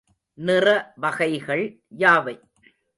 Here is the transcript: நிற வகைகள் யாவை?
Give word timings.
நிற 0.37 0.67
வகைகள் 0.97 1.65
யாவை? 1.91 2.35